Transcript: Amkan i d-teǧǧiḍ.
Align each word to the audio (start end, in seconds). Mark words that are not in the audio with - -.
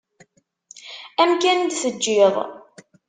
Amkan 1.21 1.57
i 1.63 1.67
d-teǧǧiḍ. 1.69 2.35